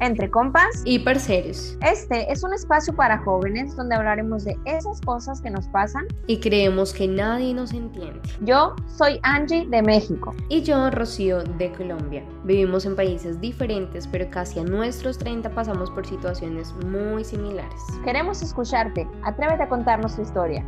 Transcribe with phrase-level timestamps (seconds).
[0.00, 1.76] Entre compas y parceros.
[1.82, 6.40] Este es un espacio para jóvenes donde hablaremos de esas cosas que nos pasan y
[6.40, 8.18] creemos que nadie nos entiende.
[8.40, 10.34] Yo soy Angie de México.
[10.48, 12.24] Y yo, Rocío, de Colombia.
[12.44, 17.82] Vivimos en países diferentes, pero casi a nuestros 30 pasamos por situaciones muy similares.
[18.02, 19.06] Queremos escucharte.
[19.22, 20.64] Atrévete a contarnos tu historia.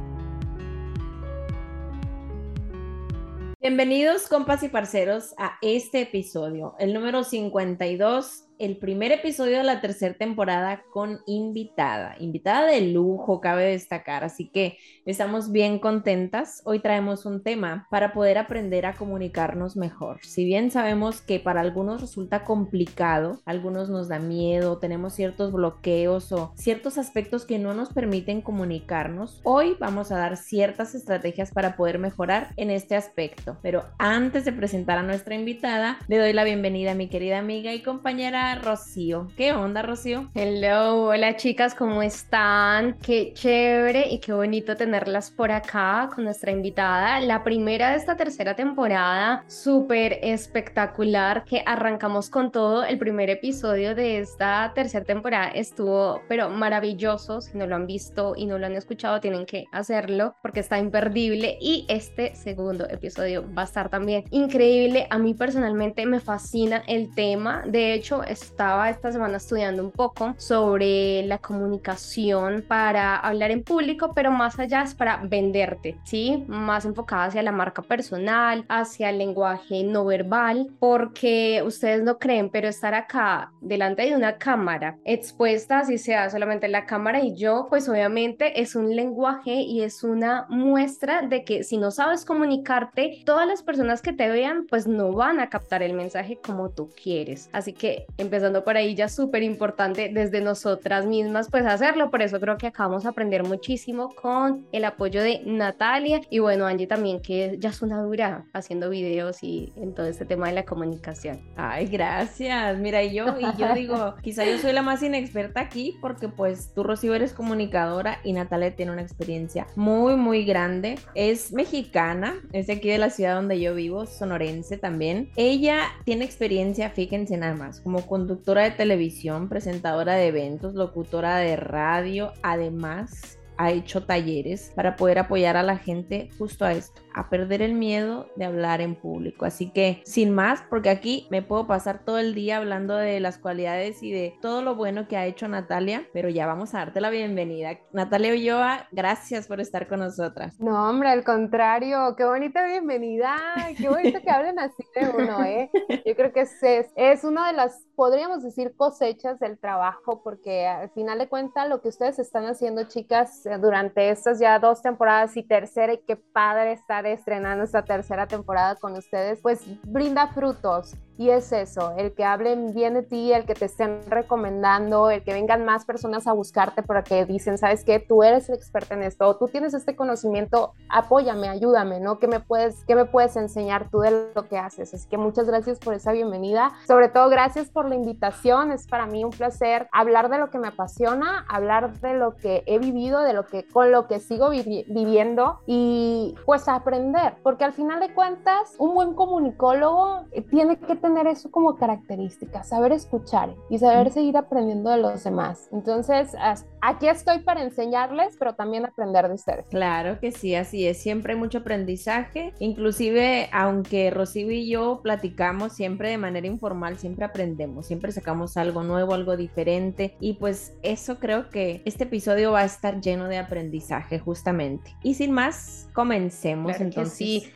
[3.62, 9.80] Bienvenidos, compas y parceros, a este episodio, el número 52 el primer episodio de la
[9.80, 16.62] tercera temporada con invitada, invitada de lujo, cabe destacar, así que estamos bien contentas.
[16.64, 20.18] Hoy traemos un tema para poder aprender a comunicarnos mejor.
[20.22, 26.32] Si bien sabemos que para algunos resulta complicado, algunos nos da miedo, tenemos ciertos bloqueos
[26.32, 31.76] o ciertos aspectos que no nos permiten comunicarnos, hoy vamos a dar ciertas estrategias para
[31.76, 33.58] poder mejorar en este aspecto.
[33.62, 37.72] Pero antes de presentar a nuestra invitada, le doy la bienvenida a mi querida amiga
[37.72, 39.28] y compañera Rocío.
[39.36, 40.28] ¿Qué onda, Rocío?
[40.34, 42.98] Hello, hola chicas, ¿cómo están?
[42.98, 47.20] Qué chévere y qué bonito tenerlas por acá con nuestra invitada.
[47.20, 52.84] La primera de esta tercera temporada, súper espectacular, que arrancamos con todo.
[52.84, 57.40] El primer episodio de esta tercera temporada estuvo, pero maravilloso.
[57.40, 60.78] Si no lo han visto y no lo han escuchado, tienen que hacerlo porque está
[60.78, 61.58] imperdible.
[61.60, 65.06] Y este segundo episodio va a estar también increíble.
[65.10, 67.62] A mí personalmente me fascina el tema.
[67.66, 74.12] De hecho, estaba esta semana estudiando un poco sobre la comunicación para hablar en público,
[74.14, 76.44] pero más allá es para venderte, ¿sí?
[76.48, 82.50] Más enfocada hacia la marca personal, hacia el lenguaje no verbal, porque ustedes no creen,
[82.50, 87.66] pero estar acá delante de una cámara expuesta, así sea solamente la cámara y yo,
[87.68, 93.22] pues obviamente es un lenguaje y es una muestra de que si no sabes comunicarte,
[93.24, 96.90] todas las personas que te vean, pues no van a captar el mensaje como tú
[97.02, 97.48] quieres.
[97.52, 102.40] Así que empezando por ahí ya súper importante desde nosotras mismas pues hacerlo, por eso
[102.40, 107.20] creo que acabamos de aprender muchísimo con el apoyo de Natalia y bueno Angie también
[107.20, 111.40] que ya es una dura haciendo videos y en todo este tema de la comunicación.
[111.56, 112.78] Ay, gracias.
[112.78, 116.72] Mira, y yo, y yo digo, quizá yo soy la más inexperta aquí porque pues
[116.74, 120.98] tú Rocío eres comunicadora y Natalia tiene una experiencia muy, muy grande.
[121.14, 125.30] Es mexicana, es de aquí de la ciudad donde yo vivo, sonorense también.
[125.36, 131.56] Ella tiene experiencia, fíjense nada más, como conductora de televisión, presentadora de eventos, locutora de
[131.56, 137.28] radio, además ha hecho talleres para poder apoyar a la gente justo a esto, a
[137.28, 139.44] perder el miedo de hablar en público.
[139.44, 143.38] Así que sin más, porque aquí me puedo pasar todo el día hablando de las
[143.38, 147.00] cualidades y de todo lo bueno que ha hecho Natalia, pero ya vamos a darte
[147.00, 147.78] la bienvenida.
[147.92, 150.58] Natalia Ulloa, gracias por estar con nosotras.
[150.60, 153.36] No, hombre, al contrario, qué bonita bienvenida,
[153.76, 155.70] qué bonito que hablen así de uno, ¿eh?
[156.04, 160.66] Yo creo que es, es, es una de las, podríamos decir, cosechas del trabajo, porque
[160.66, 164.82] al final de cuentas lo que ustedes están haciendo, chicas, eh, durante estas ya dos
[164.82, 170.28] temporadas y tercera, y qué padre estar estrenando esta tercera temporada con ustedes, pues brinda
[170.28, 170.94] frutos.
[171.18, 175.22] Y es eso, el que hablen bien de ti, el que te estén recomendando, el
[175.22, 179.02] que vengan más personas a buscarte porque dicen, sabes qué, tú eres el experto en
[179.02, 182.18] esto, tú tienes este conocimiento, apóyame, ayúdame, ¿no?
[182.18, 184.94] ¿Qué me puedes, qué me puedes enseñar tú de lo que haces?
[184.94, 186.72] Así que muchas gracias por esa bienvenida.
[186.86, 188.72] Sobre todo, gracias por la invitación.
[188.72, 192.62] Es para mí un placer hablar de lo que me apasiona, hablar de lo que
[192.66, 197.72] he vivido, de lo que, con lo que sigo viviendo y pues aprender, porque al
[197.72, 203.78] final de cuentas, un buen comunicólogo tiene que tener eso como característica, saber escuchar y
[203.78, 205.68] saber seguir aprendiendo de los demás.
[205.72, 206.32] Entonces,
[206.80, 209.66] aquí estoy para enseñarles, pero también aprender de ustedes.
[209.68, 211.02] Claro que sí, así es.
[211.02, 212.54] Siempre hay mucho aprendizaje.
[212.60, 218.82] Inclusive, aunque Rocío y yo platicamos siempre de manera informal, siempre aprendemos, siempre sacamos algo
[218.82, 220.16] nuevo, algo diferente.
[220.20, 224.96] Y pues eso creo que este episodio va a estar lleno de aprendizaje justamente.
[225.02, 227.12] Y sin más, comencemos entonces.
[227.12, 227.52] Sí.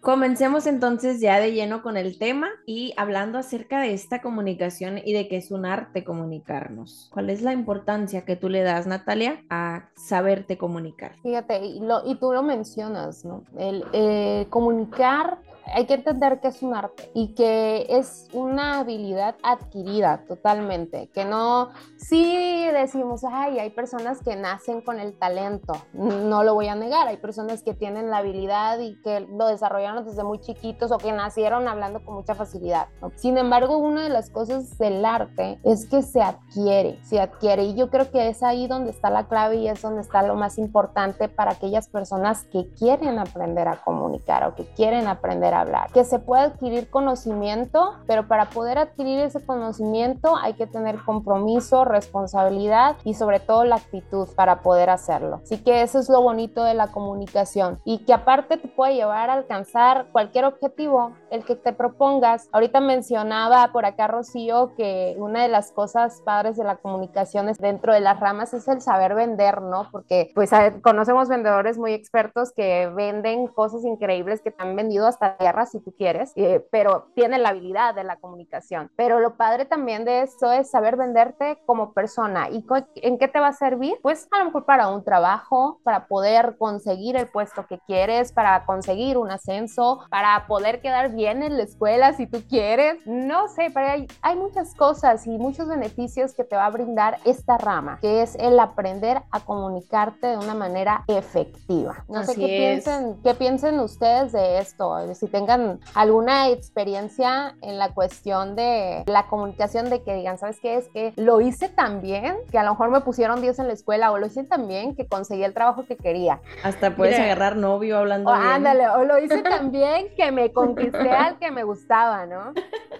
[0.00, 5.12] comencemos entonces ya de lleno con el tema y hablando acerca de esta comunicación y
[5.12, 7.10] de que es un arte comunicarnos.
[7.12, 11.16] ¿Cuál es la importancia que tú le das, Natalia, a saberte comunicar?
[11.22, 13.44] Fíjate, y, tú lo mencionas, ¿no?
[13.58, 19.36] El eh, comunicar hay que entender que es un arte y que es una habilidad
[19.42, 26.42] adquirida totalmente, que no, sí decimos, ay, hay personas que nacen con el talento, no
[26.42, 30.24] lo voy a negar, hay personas que tienen la habilidad y que lo desarrollaron desde
[30.24, 32.88] muy chiquitos o que nacieron hablando con mucha facilidad.
[33.16, 37.74] Sin embargo, una de las cosas del arte es que se adquiere, se adquiere y
[37.74, 40.58] yo creo que es ahí donde está la clave y es donde está lo más
[40.58, 46.04] importante para aquellas personas que quieren aprender a comunicar o que quieren aprender hablar, que
[46.04, 52.96] se puede adquirir conocimiento, pero para poder adquirir ese conocimiento hay que tener compromiso, responsabilidad
[53.04, 55.40] y sobre todo la actitud para poder hacerlo.
[55.42, 59.30] Así que eso es lo bonito de la comunicación y que aparte te puede llevar
[59.30, 62.48] a alcanzar cualquier objetivo, el que te propongas.
[62.52, 67.58] Ahorita mencionaba por acá Rocío que una de las cosas padres de la comunicación es
[67.58, 69.88] dentro de las ramas es el saber vender, ¿no?
[69.90, 70.50] Porque pues
[70.82, 75.92] conocemos vendedores muy expertos que venden cosas increíbles que han vendido hasta guerras si tú
[75.96, 78.90] quieres, eh, pero tienen la habilidad de la comunicación.
[78.96, 82.64] Pero lo padre también de eso es saber venderte como persona y
[82.96, 86.56] en qué te va a servir, pues a lo mejor para un trabajo, para poder
[86.58, 91.64] conseguir el puesto que quieres, para conseguir un ascenso, para poder quedar bien en la
[91.64, 96.44] escuela si tú quieres, no sé, pero hay, hay muchas cosas y muchos beneficios que
[96.44, 101.04] te va a brindar esta rama, que es el aprender a comunicarte de una manera
[101.08, 102.04] efectiva.
[102.08, 107.88] No sé qué piensen, qué piensen ustedes de esto, si tengan alguna experiencia en la
[107.88, 110.76] cuestión de la comunicación, de que digan, ¿sabes qué?
[110.76, 113.72] Es que lo hice tan bien que a lo mejor me pusieron 10 en la
[113.72, 116.40] escuela o lo hice tan bien que conseguí el trabajo que quería.
[116.62, 121.10] Hasta puedes agarrar novio hablando o, Ándale, o lo hice tan bien que me conquisté
[121.10, 122.52] al que me gustaba, ¿no?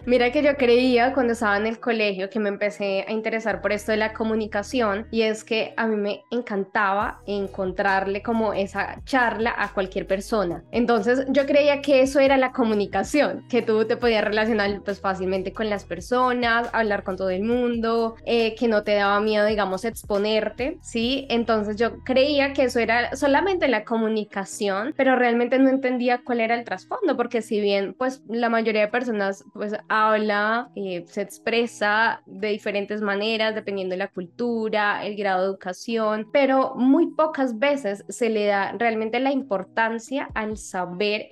[0.06, 3.72] Mira que yo creía cuando estaba en el colegio que me empecé a interesar por
[3.72, 9.54] esto de la comunicación y es que a mí me encantaba encontrarle como esa charla
[9.56, 10.64] a cualquier persona.
[10.72, 15.52] Entonces yo creía que eso era la comunicación, que tú te podías relacionar pues fácilmente
[15.52, 19.84] con las personas, hablar con todo el mundo, eh, que no te daba miedo, digamos,
[19.84, 21.26] exponerte, ¿sí?
[21.28, 26.54] Entonces yo creía que eso era solamente la comunicación, pero realmente no entendía cuál era
[26.54, 32.22] el trasfondo, porque si bien pues la mayoría de personas pues habla, eh, se expresa
[32.26, 38.04] de diferentes maneras dependiendo de la cultura, el grado de educación, pero muy pocas veces
[38.08, 41.26] se le da realmente la importancia al saber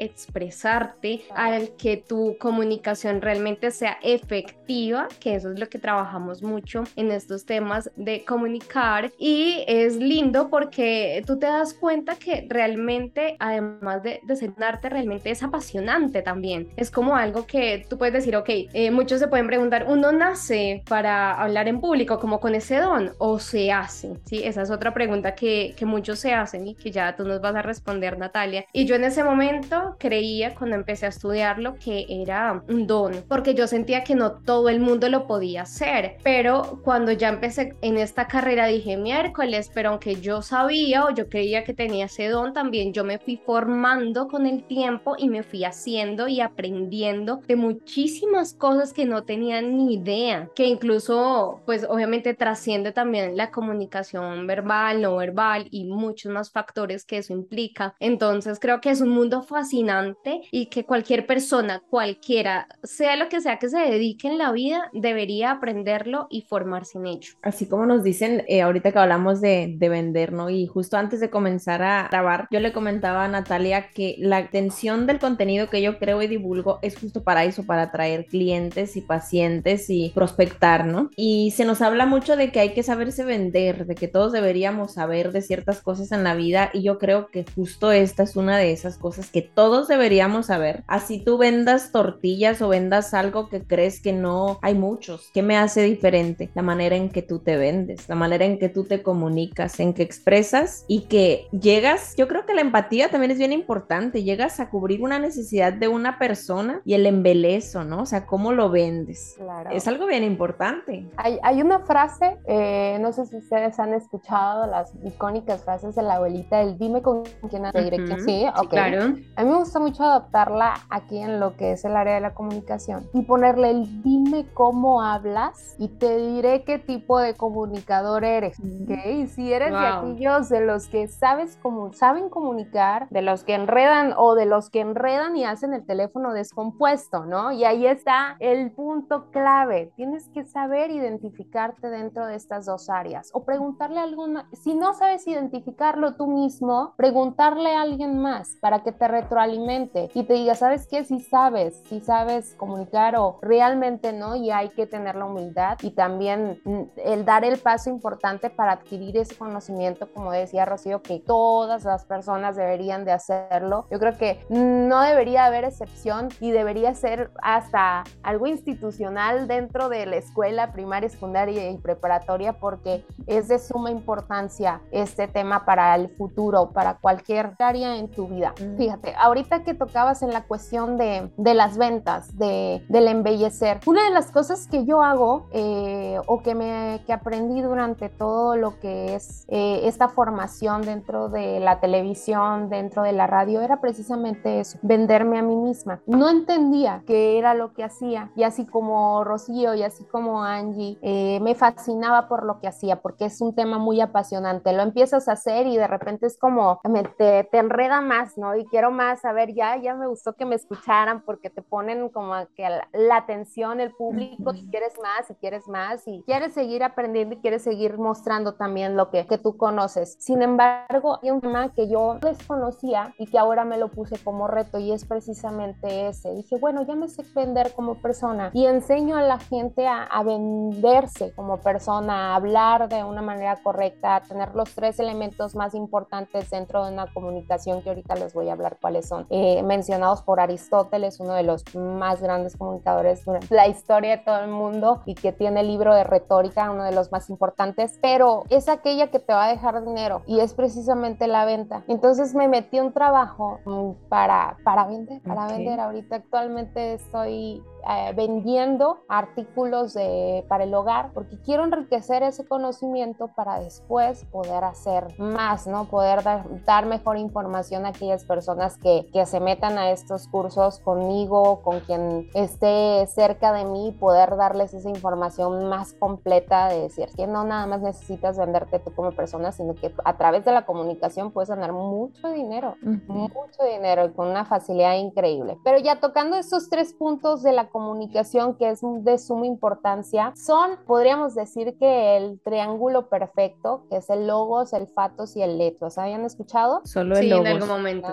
[0.80, 6.84] expresarte, al que tu comunicación realmente sea efectiva, que eso es lo que trabajamos mucho
[6.96, 13.36] en estos temas de comunicar y es lindo porque tú te das cuenta que realmente
[13.38, 17.98] además de, de ser un arte realmente es apasionante también, es como algo que tú
[17.98, 22.40] puedes decir, ok, eh, muchos se pueden preguntar, ¿uno nace para hablar en público como
[22.40, 24.18] con ese don o se hace?
[24.24, 27.40] Sí, esa es otra pregunta que, que muchos se hacen y que ya tú nos
[27.40, 28.64] vas a responder, Natalia.
[28.72, 33.54] Y yo en ese momento creía cuando empecé a estudiarlo que era un don, porque
[33.54, 37.96] yo sentía que no todo el mundo lo podía hacer, pero cuando ya empecé en
[37.96, 42.52] esta carrera dije miércoles, pero aunque yo sabía o yo creía que tenía ese don,
[42.52, 47.56] también yo me fui formando con el tiempo y me fui haciendo y aprendiendo de
[47.56, 54.46] muchísimas cosas que no tenía ni idea, que incluso pues obviamente trasciende también la comunicación
[54.46, 57.96] verbal, no verbal y muchos más factores que eso implica.
[57.98, 63.40] Entonces creo que es un mundo fascinante y que cualquier persona, cualquiera, sea lo que
[63.40, 67.34] sea que se dedique en la vida, debería aprenderlo y formarse en ello.
[67.42, 70.50] Así como nos dicen eh, ahorita que hablamos de, de vender, ¿no?
[70.50, 75.06] Y justo antes de comenzar a grabar, yo le comentaba a Natalia que la atención
[75.06, 79.00] del contenido que yo creo y divulgo es justo para eso, para atraer clientes y
[79.00, 81.10] pacientes y prospectar, ¿no?
[81.16, 84.94] Y se nos habla mucho de que hay que saberse vender, de que todos deberíamos
[84.94, 88.58] saber de ciertas cosas en la vida y yo creo que justo esta es una
[88.58, 90.82] de esas cosas que todos deberíamos saber.
[90.88, 95.30] Así tú vendas tortillas o vendas algo que crees que no hay muchos.
[95.32, 96.50] ¿Qué me hace diferente?
[96.54, 99.94] La manera en que tú te vendes, la manera en que tú te comunicas, en
[99.94, 102.16] que expresas y que llegas.
[102.16, 104.24] Yo creo que la empatía también es bien importante.
[104.24, 108.02] Llegas a cubrir una necesidad de una persona y el embelezo, ¿no?
[108.02, 109.36] O sea, cómo lo vendes.
[109.36, 109.70] Claro.
[109.70, 111.08] Es algo bien importante.
[111.16, 116.02] Hay, hay una frase, eh, no sé si ustedes han escuchado las icónicas frases de
[116.02, 118.68] la abuelita, el dime con quién te diré que sí, ok.
[118.68, 119.14] claro.
[119.36, 122.34] A mí me gusta mucho adaptarla aquí en lo que es el área de la
[122.34, 128.58] comunicación y ponerle el dime cómo hablas y te diré qué tipo de comunicador eres,
[128.58, 129.28] ¿ok?
[129.28, 134.14] Si eres de aquellos de los que sabes cómo, saben comunicar, de los que enredan
[134.16, 137.52] o de los que enredan y hacen el teléfono descompuesto, ¿no?
[137.52, 139.92] Y ahí está el punto clave.
[139.96, 144.94] Tienes que saber identificarte dentro de estas dos áreas o preguntarle a alguna, si no
[144.94, 150.54] sabes identificarlo tú mismo, preguntarle a alguien más para que te retroalimente y te diga,
[150.54, 151.02] ¿sabes qué?
[151.04, 155.92] Si sabes, si sabes comunicar o realmente no, y hay que tener la humildad y
[155.92, 161.20] también mm, el dar el paso importante para adquirir ese conocimiento, como decía Rocío, que
[161.20, 163.86] todas las personas deberían de hacerlo.
[163.90, 170.04] Yo creo que no debería haber excepción y debería ser hasta algo institucional dentro de
[170.04, 176.10] la escuela primaria, secundaria y preparatoria porque es de suma importancia este tema para el
[176.10, 178.52] futuro, para cualquier área en tu vida.
[178.60, 178.76] Mm.
[178.76, 179.74] Fíjate, ahorita que
[180.10, 184.66] tocabas en la cuestión de, de las ventas, de, del embellecer, una de las cosas
[184.66, 189.82] que yo hago eh, o que, me, que aprendí durante todo lo que es eh,
[189.84, 195.42] esta formación dentro de la televisión, dentro de la radio, era precisamente eso, venderme a
[195.42, 196.00] mí misma.
[196.06, 200.98] No entendía qué era lo que hacía y así como Rocío y así como Angie,
[201.02, 204.72] eh, me fascinaba por lo que hacía porque es un tema muy apasionante.
[204.72, 206.80] Lo empiezas a hacer y de repente es como,
[207.16, 208.56] te, te enreda más, ¿no?
[208.56, 212.08] Y quiero más, a ver, ya, ya me gustó que me escucharan porque te ponen
[212.08, 216.82] como que la, atención, el público, y quieres más y quieres más y quieres seguir
[216.82, 220.16] aprendiendo y quieres seguir mostrando también lo que, que tú conoces.
[220.18, 224.48] Sin embargo, hay un tema que yo desconocía y que ahora me lo puse como
[224.48, 226.34] reto y es precisamente ese.
[226.34, 230.22] Dije, bueno, ya me sé vender como persona y enseño a la gente a, a
[230.22, 235.74] venderse como persona, a hablar de una manera correcta, a tener los tres elementos más
[235.74, 239.26] importantes dentro de una comunicación que ahorita les voy a hablar cuáles son.
[239.30, 244.38] Eh, mencionados por Aristóteles, uno de los más grandes comunicadores de la historia de todo
[244.38, 248.44] el mundo y que tiene el libro de retórica, uno de los más importantes, pero
[248.50, 251.82] es aquella que te va a dejar dinero y es precisamente la venta.
[251.88, 255.80] Entonces me metí un trabajo mm, para, para vender, para vender.
[255.80, 263.28] Ahorita actualmente estoy eh, vendiendo artículos de, para el hogar porque quiero enriquecer ese conocimiento
[263.28, 265.84] para después poder hacer más, ¿no?
[265.86, 270.80] Poder dar, dar mejor información a aquellas personas que, que, se metan a estos cursos
[270.80, 277.08] conmigo, con quien esté cerca de mí, poder darles esa información más completa de decir
[277.16, 280.66] que no nada más necesitas venderte tú como persona, sino que a través de la
[280.66, 285.58] comunicación puedes ganar mucho dinero, mucho dinero y con una facilidad increíble.
[285.64, 290.78] Pero ya tocando estos tres puntos de la comunicación que es de suma importancia son,
[290.86, 295.98] podríamos decir que el triángulo perfecto, que es el logos, el fatos y el letos.
[295.98, 296.82] ¿Habían escuchado?
[296.84, 297.46] Solo el sí, logos.
[297.46, 298.08] en algún momento.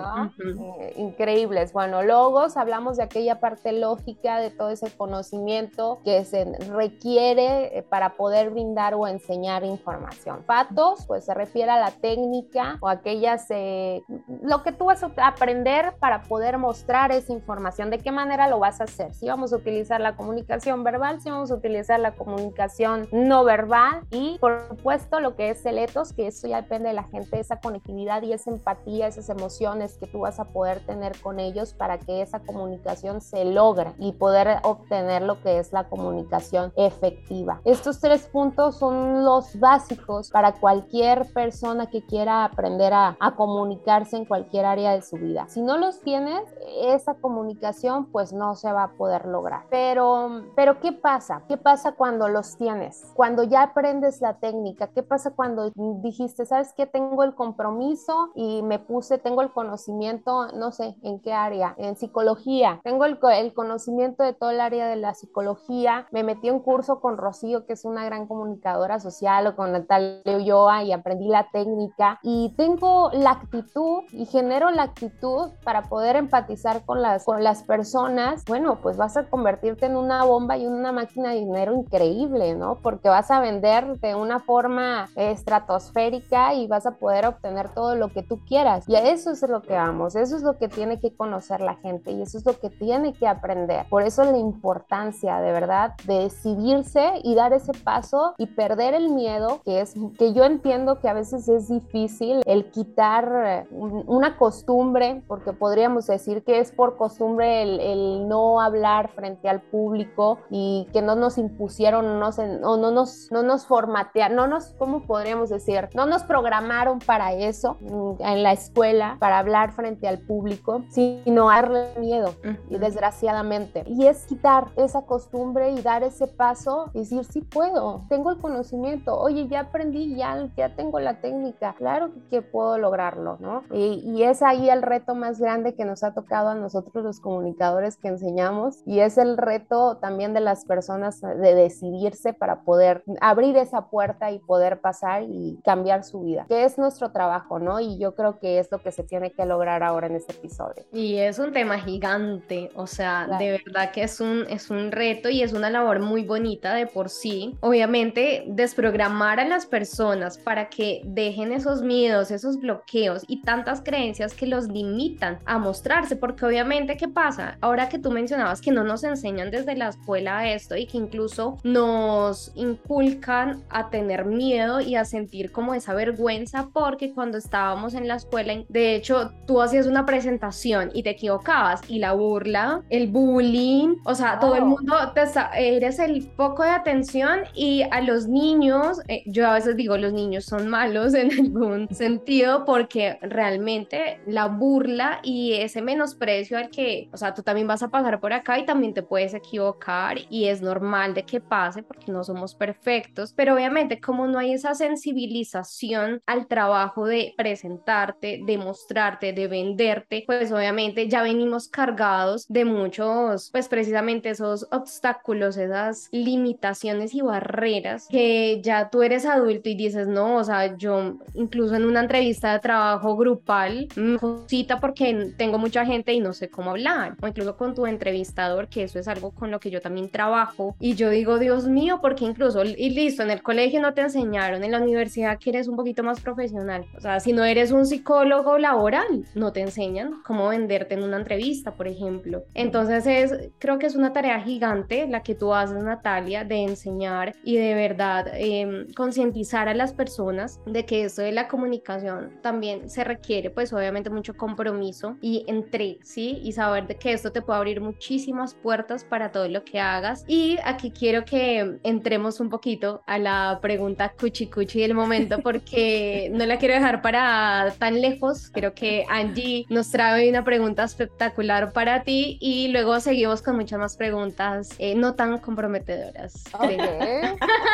[0.80, 1.72] Eh, increíbles.
[1.72, 7.82] Bueno, logos, hablamos de aquella parte lógica, de todo ese conocimiento que se requiere eh,
[7.82, 10.44] para poder brindar o enseñar información.
[10.44, 14.02] Fatos, pues se refiere a la técnica o aquellas, eh,
[14.42, 17.90] lo que tú vas a aprender para poder mostrar esa información.
[17.90, 19.14] ¿De qué manera lo vas a hacer?
[19.14, 24.02] Si vamos a utilizar la comunicación verbal, si vamos a utilizar la comunicación no verbal
[24.10, 27.38] y por supuesto lo que es el etos, que eso ya depende de la gente,
[27.38, 31.74] esa conectividad y esa empatía, esas emociones que tú vas a poder tener con ellos
[31.74, 37.60] para que esa comunicación se logre y poder obtener lo que es la comunicación efectiva.
[37.64, 44.16] Estos tres puntos son los básicos para cualquier persona que quiera aprender a, a comunicarse
[44.16, 45.46] en cualquier área de su vida.
[45.48, 46.42] Si no los tienes,
[46.82, 49.37] esa comunicación pues no se va a poder lograr
[49.70, 51.42] pero, pero ¿qué pasa?
[51.48, 53.12] ¿Qué pasa cuando los tienes?
[53.14, 58.62] Cuando ya aprendes la técnica, ¿qué pasa cuando dijiste, sabes que tengo el compromiso y
[58.62, 63.54] me puse, tengo el conocimiento, no sé, en qué área, en psicología, tengo el, el
[63.54, 67.74] conocimiento de todo el área de la psicología, me metí un curso con Rocío, que
[67.74, 72.18] es una gran comunicadora social, o con Natalia Ulloa y aprendí la técnica.
[72.22, 77.62] Y tengo la actitud y genero la actitud para poder empatizar con las, con las
[77.62, 82.54] personas, bueno, pues vas a convertirte en una bomba y una máquina de dinero increíble,
[82.54, 82.76] ¿no?
[82.82, 88.08] Porque vas a vender de una forma estratosférica y vas a poder obtener todo lo
[88.08, 88.88] que tú quieras.
[88.88, 91.76] Y a eso es lo que vamos, eso es lo que tiene que conocer la
[91.76, 93.86] gente y eso es lo que tiene que aprender.
[93.88, 99.10] Por eso la importancia, de verdad, de decidirse y dar ese paso y perder el
[99.10, 105.22] miedo, que es que yo entiendo que a veces es difícil el quitar una costumbre,
[105.26, 110.86] porque podríamos decir que es por costumbre el, el no hablar frente al público y
[110.92, 115.02] que no nos impusieron no nos, o no nos, no nos formatearon, no nos, ¿cómo
[115.02, 115.88] podríamos decir?
[115.94, 121.88] No nos programaron para eso en la escuela, para hablar frente al público, sino darle
[121.98, 122.34] miedo,
[122.70, 123.82] y desgraciadamente.
[123.86, 129.18] Y es quitar esa costumbre y dar ese paso decir, sí puedo, tengo el conocimiento,
[129.18, 133.64] oye, ya aprendí, ya, ya tengo la técnica, claro que puedo lograrlo, ¿no?
[133.72, 137.20] Y, y es ahí el reto más grande que nos ha tocado a nosotros los
[137.20, 143.04] comunicadores que enseñamos y es el reto también de las personas de decidirse para poder
[143.20, 147.80] abrir esa puerta y poder pasar y cambiar su vida, que es nuestro trabajo, ¿no?
[147.80, 150.84] Y yo creo que es lo que se tiene que lograr ahora en este episodio.
[150.92, 155.28] Y es un tema gigante, o sea, de verdad que es un, es un reto
[155.28, 157.56] y es una labor muy bonita de por sí.
[157.60, 164.34] Obviamente, desprogramar a las personas para que dejen esos miedos, esos bloqueos y tantas creencias
[164.34, 167.58] que los limitan a mostrarse, porque obviamente, ¿qué pasa?
[167.60, 170.98] Ahora que tú mencionabas que no nos nos enseñan desde la escuela esto y que
[170.98, 177.94] incluso nos inculcan a tener miedo y a sentir como esa vergüenza porque cuando estábamos
[177.94, 182.82] en la escuela, de hecho, tú hacías una presentación y te equivocabas y la burla,
[182.90, 185.22] el bullying, o sea, todo el mundo, te
[185.54, 190.12] eres el foco de atención y a los niños, eh, yo a veces digo, los
[190.12, 197.08] niños son malos en algún sentido porque realmente la burla y ese menosprecio al que,
[197.12, 200.46] o sea, tú también vas a pasar por acá y también te puedes equivocar y
[200.46, 204.74] es normal de que pase porque no somos perfectos, pero obviamente como no hay esa
[204.74, 212.64] sensibilización al trabajo de presentarte, de mostrarte, de venderte, pues obviamente ya venimos cargados de
[212.64, 219.74] muchos, pues precisamente esos obstáculos, esas limitaciones y barreras que ya tú eres adulto y
[219.74, 225.32] dices, no, o sea, yo incluso en una entrevista de trabajo grupal, me cita porque
[225.36, 228.98] tengo mucha gente y no sé cómo hablar, o incluso con tu entrevistador, que eso
[228.98, 232.64] es algo con lo que yo también trabajo, y yo digo, Dios mío, porque incluso,
[232.64, 236.02] y listo, en el colegio no te enseñaron, en la universidad que eres un poquito
[236.02, 240.94] más profesional, o sea, si no eres un psicólogo laboral, no te enseñan cómo venderte
[240.94, 242.44] en una entrevista, por ejemplo.
[242.54, 247.34] Entonces es, creo que es una tarea gigante la que tú haces, Natalia, de enseñar
[247.44, 252.88] y de verdad em, concientizar a las personas de que esto de la comunicación también
[252.88, 256.40] se requiere, pues obviamente mucho compromiso y entre, ¿sí?
[256.42, 260.24] Y saber de que esto te puede abrir muchísimas puertas para todo lo que hagas.
[260.26, 266.30] Y aquí quiero que entremos un poquito a la pregunta cuchi cuchi del momento porque
[266.32, 268.50] no la quiero dejar para tan lejos.
[268.52, 273.78] Creo que Angie nos trae una pregunta espectacular para ti y luego seguimos con muchas
[273.78, 276.44] más preguntas eh, no tan comprometedoras.
[276.52, 276.72] Ok,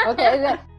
[0.08, 0.20] ok.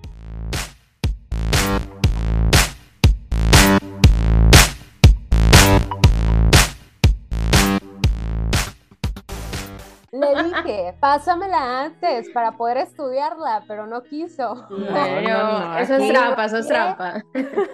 [10.15, 14.65] Le dije, pásamela antes para poder estudiarla, pero no quiso.
[14.69, 17.21] No, eso es trampa, eso es trampa.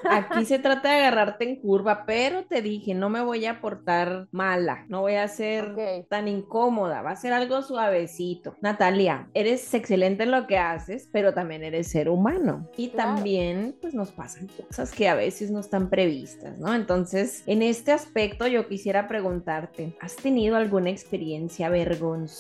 [0.10, 4.28] Aquí se trata de agarrarte en curva, pero te dije, no me voy a portar
[4.32, 5.76] mala, no voy a ser
[6.10, 8.56] tan incómoda, va a ser algo suavecito.
[8.62, 12.68] Natalia, eres excelente en lo que haces, pero también eres ser humano.
[12.76, 16.74] Y también, pues nos pasan cosas que a veces no están previstas, ¿no?
[16.74, 22.31] Entonces, en este aspecto yo quisiera preguntarte, ¿has tenido alguna experiencia vergonzosa?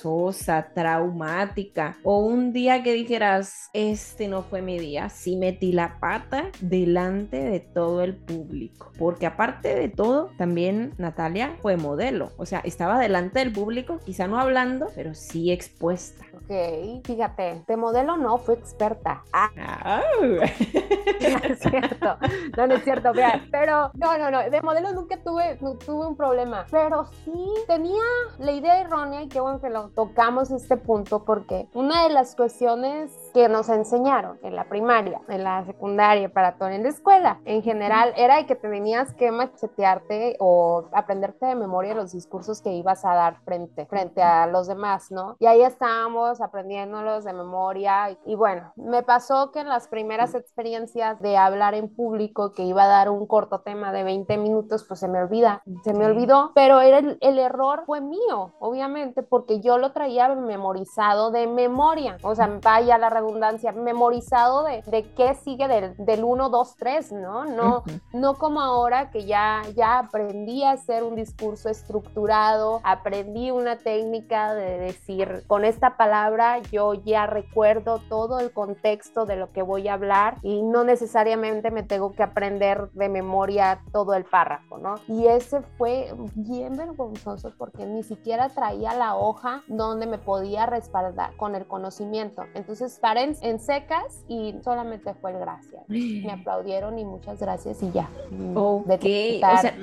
[0.73, 6.49] Traumática, o un día que dijeras, este no fue mi día, sí metí la pata
[6.62, 8.91] delante de todo el público.
[8.97, 14.27] Porque aparte de todo, también Natalia fue modelo, o sea, estaba delante del público, quizá
[14.27, 16.25] no hablando, pero sí expuesta.
[16.43, 19.23] Ok, fíjate, de modelo no, fue experta.
[19.34, 20.01] Ah.
[20.21, 22.17] es cierto,
[22.58, 23.12] no, no es cierto,
[23.51, 28.01] pero no, no, no, de modelo nunca tuve, no, tuve un problema, pero sí tenía
[28.39, 32.36] la idea errónea y qué bueno que lo tocamos este punto porque una de las
[32.36, 37.39] cuestiones que nos enseñaron en la primaria, en la secundaria, para todo en la escuela,
[37.46, 42.72] en general, era que te tenías que machetearte o aprenderte de memoria los discursos que
[42.72, 45.36] ibas a dar frente, frente a los demás, ¿no?
[45.39, 48.17] Y ahí estábamos aprendiéndolos de memoria.
[48.26, 52.84] Y, bueno, me pasó que en las primeras experiencias de hablar en público, que iba
[52.84, 56.52] a dar un corto tema de 20 minutos, pues se me olvida, se me olvidó,
[56.56, 62.17] pero era el, el error fue mío, obviamente, porque yo lo traía memorizado de memoria.
[62.24, 67.12] O sea, vaya la redundancia, memorizado de, de qué sigue del, del 1, 2, 3,
[67.14, 67.46] ¿no?
[67.46, 73.78] No, no como ahora que ya, ya aprendí a hacer un discurso estructurado, aprendí una
[73.78, 79.62] técnica de decir, con esta palabra yo ya recuerdo todo el contexto de lo que
[79.62, 84.78] voy a hablar y no necesariamente me tengo que aprender de memoria todo el párrafo,
[84.78, 84.96] ¿no?
[85.08, 91.36] Y ese fue bien vergonzoso porque ni siquiera traía la hoja donde me podía respaldar
[91.38, 92.44] con el conocimiento.
[92.54, 95.84] Entonces en, secas y solamente fue el gracias.
[95.88, 98.10] Me aplaudieron y muchas gracias y ya.
[98.56, 99.76] Ok, o sea,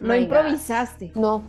[0.00, 1.12] no improvisaste.
[1.14, 1.42] No,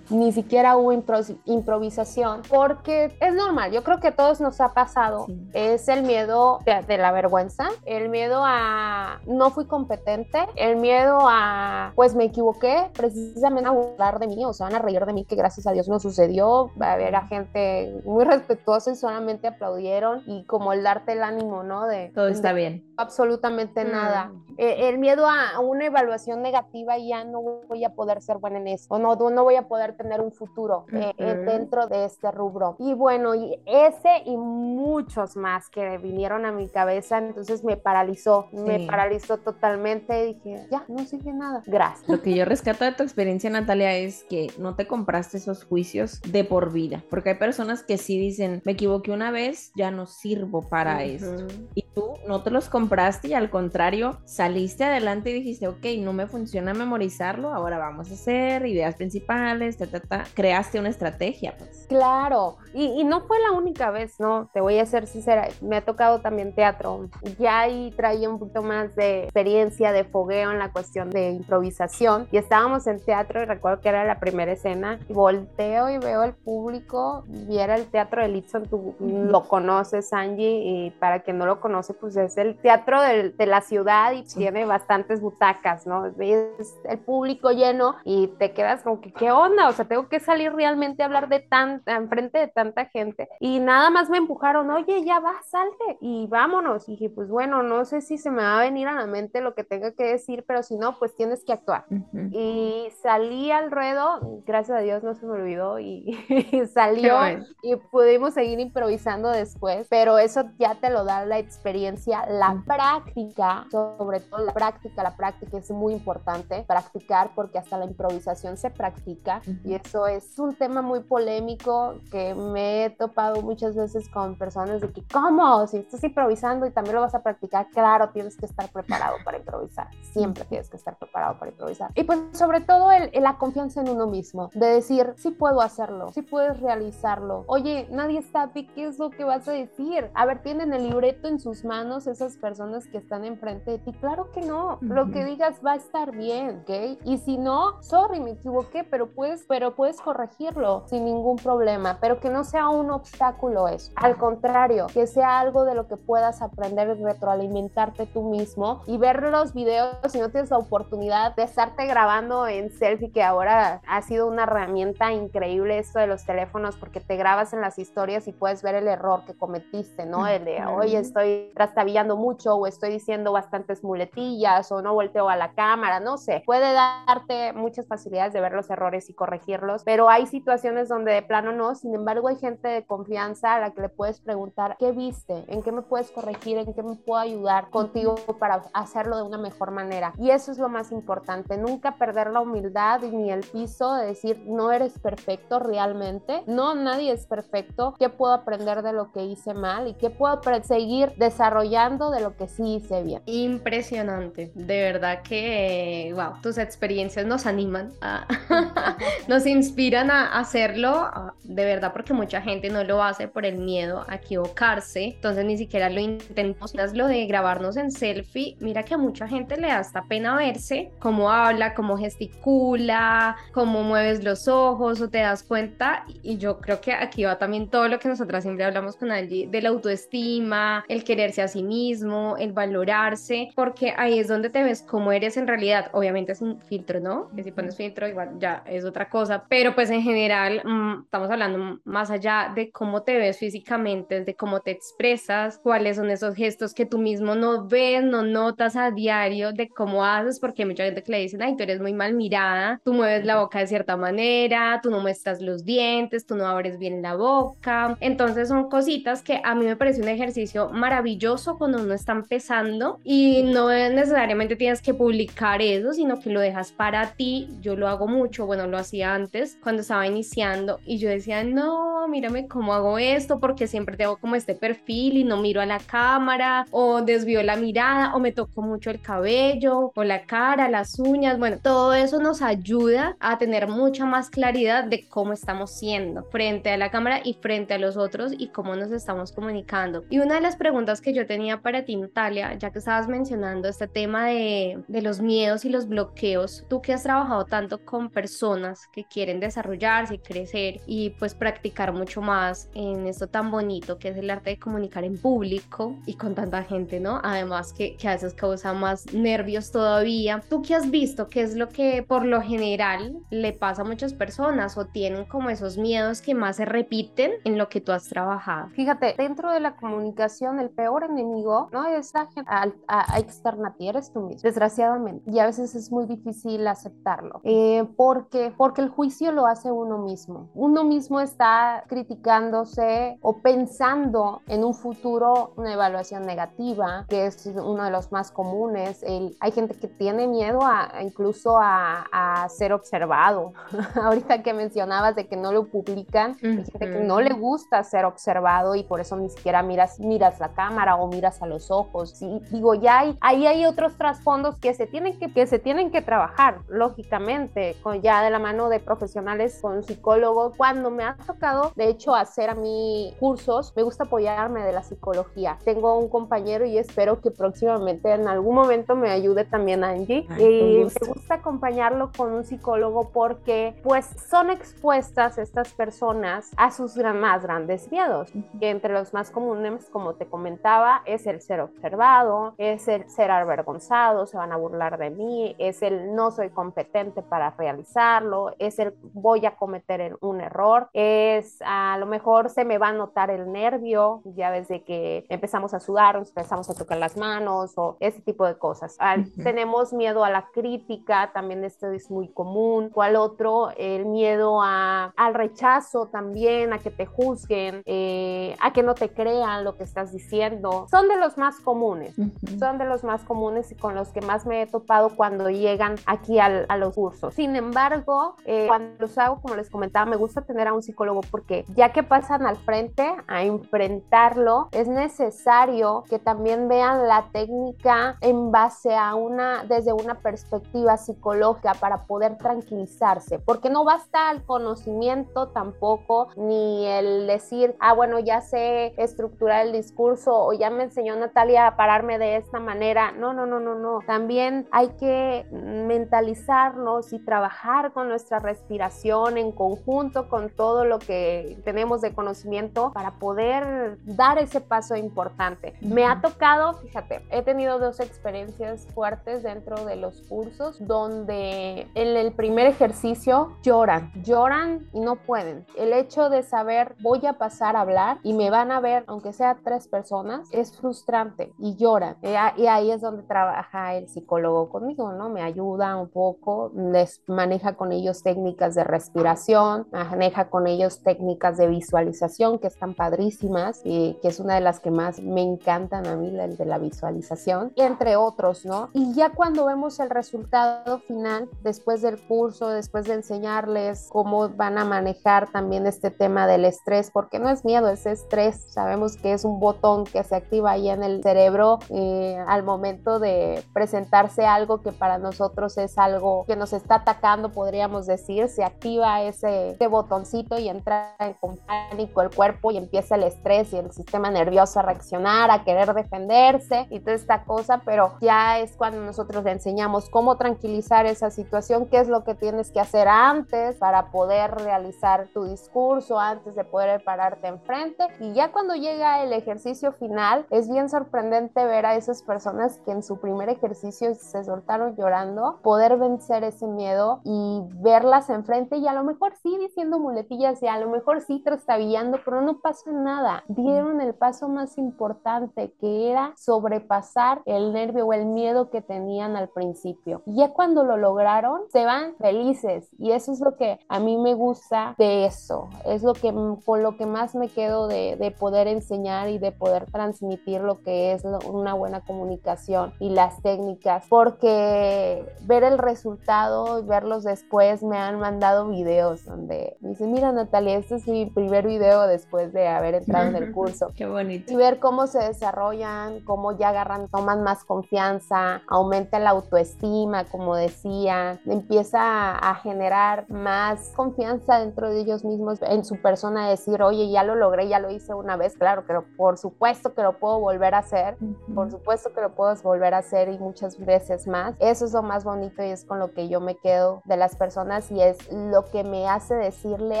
[0.10, 5.26] ni siquiera hubo improvisación, porque es normal, yo creo que a todos nos ha pasado,
[5.52, 11.92] es el miedo de, la vergüenza, el miedo a no fui competente, el miedo a
[11.94, 15.24] pues me equivoqué, precisamente a burlar de mí, o sea, van a reír de mí,
[15.24, 19.48] que gracias a Dios no sucedió, va a haber a gente muy respetuosa y solamente
[19.48, 21.86] aplaudieron y como el darte el ánimo, ¿no?
[21.86, 22.87] De todo está bien.
[22.98, 24.32] Absolutamente nada.
[24.56, 28.66] eh, el miedo a una evaluación negativa ya no voy a poder ser buena en
[28.66, 32.32] eso, o no, no voy a poder tener un futuro eh, eh, dentro de este
[32.32, 32.74] rubro.
[32.80, 38.48] Y bueno, y ese y muchos más que vinieron a mi cabeza, entonces me paralizó,
[38.50, 40.24] me paralizó totalmente.
[40.24, 41.62] Dije, ya, no sigue nada.
[41.64, 42.08] Gracias.
[42.08, 46.20] Lo que yo rescato de tu experiencia, Natalia, es que no te compraste esos juicios
[46.22, 50.06] de por vida, porque hay personas que sí dicen, me equivoqué una vez, ya no
[50.06, 51.46] sirvo para esto.
[51.76, 52.87] Y tú no te los compraste
[53.22, 58.14] y al contrario, saliste adelante y dijiste, ok, no me funciona memorizarlo, ahora vamos a
[58.14, 60.24] hacer ideas principales, ta, ta, ta.
[60.34, 61.86] Creaste una estrategia, pues.
[61.88, 64.50] Claro, y, y no fue la única vez, ¿no?
[64.52, 67.08] Te voy a ser sincera, me ha tocado también teatro.
[67.38, 72.26] Ya ahí traía un poquito más de experiencia, de fogueo en la cuestión de improvisación.
[72.32, 74.98] Y estábamos en teatro y recuerdo que era la primera escena.
[75.08, 80.12] Y volteo y veo el público y era el teatro de Litson, tú lo conoces,
[80.12, 84.12] Angie, y para quien no lo conoce, pues es el teatro de, de la ciudad
[84.12, 86.10] y tiene bastantes butacas, ¿no?
[86.12, 89.68] Ves el público lleno y te quedas como que, ¿qué onda?
[89.68, 93.28] O sea, tengo que salir realmente a hablar de tanta, enfrente de tanta gente.
[93.40, 96.88] Y nada más me empujaron, oye, ya va, salte y vámonos.
[96.88, 99.40] Y dije, pues bueno, no sé si se me va a venir a la mente
[99.40, 101.84] lo que tenga que decir, pero si no, pues tienes que actuar.
[102.32, 106.18] Y salí al ruedo, gracias a Dios no se me olvidó y,
[106.72, 107.18] salió
[107.62, 113.66] y pudimos seguir improvisando después, pero eso ya te lo da la experiencia, la práctica,
[113.70, 118.70] sobre todo la práctica, la práctica es muy importante, practicar porque hasta la improvisación se
[118.70, 124.36] practica y eso es un tema muy polémico que me he topado muchas veces con
[124.36, 125.66] personas de que, ¿cómo?
[125.66, 129.38] Si estás improvisando y también lo vas a practicar, claro, tienes que estar preparado para
[129.38, 131.90] improvisar, siempre tienes que estar preparado para improvisar.
[131.94, 136.12] Y pues sobre todo el, la confianza en uno mismo, de decir, sí puedo hacerlo,
[136.12, 137.44] sí puedes realizarlo.
[137.46, 140.10] Oye, nadie sabe qué es lo que vas a decir.
[140.14, 142.57] A ver, tienen el libreto en sus manos esas personas
[142.90, 143.92] que están enfrente de ti.
[143.92, 146.98] Claro que no, lo que digas va a estar bien, ¿ok?
[147.04, 152.18] Y si no, sorry, me equivoqué, pero puedes, pero puedes corregirlo sin ningún problema, pero
[152.18, 153.92] que no sea un obstáculo eso.
[153.94, 158.98] Al contrario, que sea algo de lo que puedas aprender y retroalimentarte tú mismo y
[158.98, 163.82] ver los videos si no tienes la oportunidad de estarte grabando en selfie, que ahora
[163.86, 168.26] ha sido una herramienta increíble esto de los teléfonos porque te grabas en las historias
[168.26, 170.26] y puedes ver el error que cometiste, ¿no?
[170.26, 175.36] El de, oye, estoy trastabillando mucho o estoy diciendo bastantes muletillas o no volteo a
[175.36, 176.42] la cámara, no sé.
[176.46, 181.22] Puede darte muchas facilidades de ver los errores y corregirlos, pero hay situaciones donde de
[181.22, 181.74] plano no.
[181.74, 185.44] Sin embargo, hay gente de confianza a la que le puedes preguntar, ¿qué viste?
[185.48, 186.58] ¿En qué me puedes corregir?
[186.58, 190.12] ¿En qué me puedo ayudar contigo para hacerlo de una mejor manera?
[190.18, 194.42] Y eso es lo más importante, nunca perder la humildad ni el piso de decir,
[194.46, 196.42] no eres perfecto realmente.
[196.46, 197.94] No, nadie es perfecto.
[197.98, 199.88] ¿Qué puedo aprender de lo que hice mal?
[199.88, 203.22] ¿Y qué puedo seguir desarrollando de lo que sí hice bien?
[203.26, 204.50] Impresionante.
[204.54, 207.92] De verdad que, wow, tus experiencias nos animan,
[209.28, 211.10] nos inspiran a hacerlo,
[211.44, 215.04] de verdad, porque mucha gente no lo hace por el miedo a equivocarse.
[215.04, 216.74] Entonces ni siquiera lo intentamos.
[216.94, 220.90] Lo de grabarnos en selfie, mira que a mucha gente le da hasta pena verse
[220.98, 226.04] cómo habla, cómo gesticula, cómo mueves los ojos o te das cuenta.
[226.22, 229.48] Y yo creo que aquí va también todo lo que nosotras siempre hablamos con Angie
[229.48, 234.62] de la autoestima, el quererse a sí mismo, el valorarse, porque ahí es donde te
[234.62, 235.90] ves cómo eres en realidad.
[235.92, 237.30] Obviamente es un filtro, ¿no?
[237.34, 241.30] Que si pones filtro igual ya es otra cosa, pero pues en general mm, estamos
[241.30, 246.34] hablando más allá de cómo te ves físicamente, de cómo te expresas, cuáles son esos
[246.34, 250.68] gestos que tú mismo no ves, no notas a diario, de cómo haces, porque hay
[250.68, 253.58] mucha gente que le dicen, ay, tú eres muy mal mirada, tú mueves la boca
[253.58, 257.96] de cierta manera, tú no muestras los dientes, tú no abres bien la boca.
[258.00, 263.00] Entonces son cositas que a mí me parece un ejercicio maravilloso cuando uno está empezando
[263.04, 267.48] y no necesariamente tienes que publicar eso, sino que lo dejas para ti.
[267.60, 272.08] Yo lo hago mucho, bueno, lo hacía antes cuando estaba iniciando y yo decía, no,
[272.08, 275.78] mírame cómo hago esto, porque siempre tengo como este perfil y no miro a la
[275.78, 280.98] cámara o desvío la mirada o me toco mucho el cabello o la cara, las
[280.98, 281.38] uñas.
[281.38, 286.70] Bueno, todo eso nos ayuda a tener mucha más claridad de cómo estamos siendo frente
[286.70, 290.04] a la cámara y frente a los otros y cómo nos estamos comunicando.
[290.10, 293.68] Y una de las preguntas que yo tenía para ti, Natalia, ya que estabas mencionando
[293.68, 298.10] este tema de, de los miedos y los bloqueos, tú que has trabajado tanto con
[298.10, 303.98] personas que quieren desarrollarse y crecer y pues practicar mucho más en esto tan bonito
[303.98, 307.20] que es el arte de comunicar en público y con tanta gente, ¿no?
[307.22, 310.42] Además que, que a veces causa más nervios todavía.
[310.48, 311.28] ¿Tú qué has visto?
[311.28, 315.50] ¿Qué es lo que por lo general le pasa a muchas personas o tienen como
[315.50, 318.68] esos miedos que más se repiten en lo que tú has trabajado?
[318.70, 323.74] Fíjate, dentro de la comunicación el peor enemigo no es la gente a, a, a
[323.80, 325.30] eres tú mismo, desgraciadamente.
[325.30, 329.98] Y a veces es muy difícil aceptarlo, eh, porque, porque el juicio lo hace uno
[329.98, 330.50] mismo.
[330.54, 337.84] Uno mismo está criticándose o pensando en un futuro una evaluación negativa, que es uno
[337.84, 339.02] de los más comunes.
[339.02, 343.52] El, hay gente que tiene miedo a, incluso a, a ser observado.
[344.02, 348.04] Ahorita que mencionabas de que no lo publican, hay gente que no le gusta ser
[348.04, 351.77] observado y por eso ni siquiera miras, miras la cámara o miras a los ojos.
[352.22, 355.90] Y digo, ya hay, ahí hay otros trasfondos que se tienen que, que se tienen
[355.90, 360.56] que trabajar, lógicamente, con, ya de la mano de profesionales, con psicólogos.
[360.56, 364.82] Cuando me ha tocado, de hecho, hacer a mí cursos, me gusta apoyarme de la
[364.82, 365.58] psicología.
[365.64, 370.26] Tengo un compañero y espero que próximamente en algún momento me ayude también Angie.
[370.38, 376.96] y me gusta acompañarlo con un psicólogo porque pues son expuestas estas personas a sus
[376.96, 382.54] más grandes miedos, que entre los más comunes, como te comentaba, es el ser observado,
[382.58, 387.22] es el ser avergonzado, se van a burlar de mí, es el no soy competente
[387.22, 392.78] para realizarlo, es el voy a cometer un error, es a lo mejor se me
[392.78, 397.16] va a notar el nervio, ya desde que empezamos a sudar, empezamos a tocar las
[397.16, 398.96] manos o ese tipo de cosas.
[399.42, 402.90] Tenemos miedo a la crítica, también esto es muy común.
[402.90, 403.70] ¿Cuál otro?
[403.76, 409.10] El miedo a, al rechazo también, a que te juzguen, eh, a que no te
[409.10, 410.86] crean lo que estás diciendo.
[410.90, 412.14] Son de los más comunes,
[412.58, 415.96] son de los más comunes y con los que más me he topado cuando llegan
[416.06, 417.34] aquí al, a los cursos.
[417.34, 421.20] Sin embargo, eh, cuando los hago, como les comentaba, me gusta tener a un psicólogo
[421.30, 428.16] porque ya que pasan al frente a enfrentarlo, es necesario que también vean la técnica
[428.20, 434.42] en base a una, desde una perspectiva psicológica para poder tranquilizarse, porque no basta el
[434.44, 440.84] conocimiento tampoco, ni el decir, ah, bueno, ya sé estructurar el discurso o ya me
[440.84, 443.12] enseñó Natalia a pararme de esta manera.
[443.12, 444.00] No, no, no, no, no.
[444.04, 451.60] También hay que mentalizarnos y trabajar con nuestra respiración en conjunto con todo lo que
[451.64, 455.74] tenemos de conocimiento para poder dar ese paso importante.
[455.80, 462.16] Me ha tocado, fíjate, he tenido dos experiencias fuertes dentro de los cursos donde en
[462.16, 465.64] el primer ejercicio lloran, lloran y no pueden.
[465.76, 469.32] El hecho de saber voy a pasar a hablar y me van a ver, aunque
[469.32, 471.27] sea tres personas, es frustrante
[471.58, 472.16] y lloran.
[472.22, 475.28] Y ahí es donde trabaja el psicólogo conmigo, ¿no?
[475.28, 481.56] Me ayuda un poco, les maneja con ellos técnicas de respiración, maneja con ellos técnicas
[481.56, 486.06] de visualización que están padrísimas y que es una de las que más me encantan
[486.06, 488.90] a mí, el de la visualización, entre otros, ¿no?
[488.92, 494.78] Y ya cuando vemos el resultado final, después del curso, después de enseñarles cómo van
[494.78, 498.66] a manejar también este tema del estrés, porque no es miedo, es estrés.
[498.70, 503.18] Sabemos que es un botón que se activa ahí en el cerebro eh, al momento
[503.18, 508.64] de presentarse algo que para nosotros es algo que nos está atacando, podríamos decir, se
[508.64, 511.34] activa ese, ese botoncito y entra en
[511.66, 515.92] pánico el cuerpo y empieza el estrés y el sistema nervioso a reaccionar, a querer
[515.94, 521.30] defenderse y toda esta cosa, pero ya es cuando nosotros le enseñamos cómo tranquilizar esa
[521.30, 526.54] situación, qué es lo que tienes que hacer antes para poder realizar tu discurso, antes
[526.54, 528.04] de poder pararte enfrente.
[528.20, 531.07] Y ya cuando llega el ejercicio final, es bien sorprendente
[531.54, 536.66] ver a esas personas que en su primer ejercicio se soltaron llorando, poder vencer ese
[536.66, 541.20] miedo y verlas enfrente y a lo mejor sí diciendo muletillas y a lo mejor
[541.20, 543.44] sí trastabillando, pero no pasa nada.
[543.48, 549.36] Dieron el paso más importante que era sobrepasar el nervio o el miedo que tenían
[549.36, 550.22] al principio.
[550.26, 554.16] Y ya cuando lo lograron, se van felices y eso es lo que a mí
[554.16, 555.68] me gusta de eso.
[555.84, 556.32] Es lo que
[556.64, 560.82] con lo que más me quedo de, de poder enseñar y de poder transmitir lo
[560.82, 567.82] que es una buena comunicación y las técnicas, porque ver el resultado y verlos después
[567.82, 572.68] me han mandado videos donde dicen, mira Natalia, este es mi primer video después de
[572.68, 573.92] haber entrado en el curso.
[573.96, 574.52] Qué bonito.
[574.52, 580.56] Y ver cómo se desarrollan, cómo ya agarran, toman más confianza, aumenta la autoestima, como
[580.56, 587.10] decía, empieza a generar más confianza dentro de ellos mismos, en su persona, decir, oye,
[587.10, 590.38] ya lo logré, ya lo hice una vez, claro, pero por supuesto que lo puedo
[590.40, 591.16] volver a hacer,
[591.54, 594.54] por supuesto que lo puedo volver a hacer y muchas veces más.
[594.58, 597.36] Eso es lo más bonito y es con lo que yo me quedo de las
[597.36, 600.00] personas y es lo que me hace decirle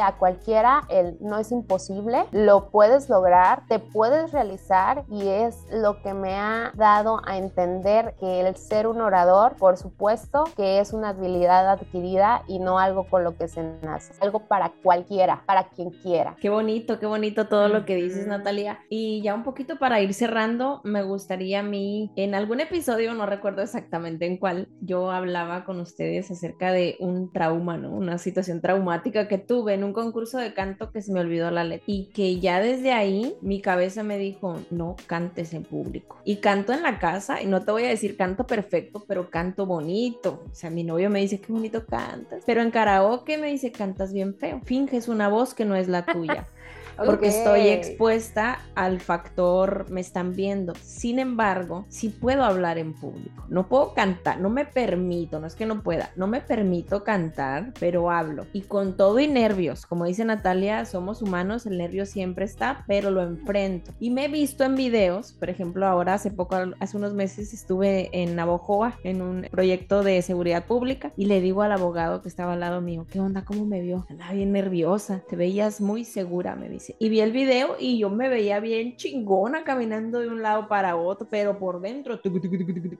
[0.00, 6.00] a cualquiera, el no es imposible, lo puedes lograr, te puedes realizar y es lo
[6.02, 10.92] que me ha dado a entender que el ser un orador, por supuesto, que es
[10.92, 15.68] una habilidad adquirida y no algo con lo que se nace, algo para cualquiera, para
[15.68, 16.36] quien quiera.
[16.40, 18.78] Qué bonito, qué bonito todo lo que dices, Natalia.
[18.88, 23.26] Y ya un poquito para ir cerrando, me gustaría a mí en algún episodio, no
[23.26, 27.90] recuerdo exactamente en cuál, yo hablaba con ustedes acerca de un trauma, ¿no?
[27.90, 31.64] Una situación traumática que tuve en un concurso de canto que se me olvidó la
[31.64, 36.18] letra y que ya desde ahí mi cabeza me dijo, no cantes en público.
[36.24, 39.66] Y canto en la casa y no te voy a decir canto perfecto, pero canto
[39.66, 40.42] bonito.
[40.50, 42.42] O sea, mi novio me dice, qué bonito cantas.
[42.46, 44.60] Pero en karaoke me dice, cantas bien feo.
[44.64, 46.46] Finges una voz que no es la tuya.
[47.04, 50.74] porque estoy expuesta al factor me están viendo.
[50.82, 53.44] Sin embargo, sí puedo hablar en público.
[53.48, 57.72] No puedo cantar, no me permito, no es que no pueda, no me permito cantar,
[57.78, 58.46] pero hablo.
[58.52, 63.10] Y con todo y nervios, como dice Natalia, somos humanos, el nervio siempre está, pero
[63.10, 63.92] lo enfrento.
[64.00, 68.10] Y me he visto en videos, por ejemplo, ahora hace poco, hace unos meses estuve
[68.12, 72.54] en Navojoa, en un proyecto de seguridad pública, y le digo al abogado que estaba
[72.54, 73.44] al lado mío, ¿qué onda?
[73.44, 74.06] ¿Cómo me vio?
[74.08, 78.10] Andaba bien nerviosa, te veías muy segura, me dice y vi el video y yo
[78.10, 82.20] me veía bien chingona caminando de un lado para otro, pero por dentro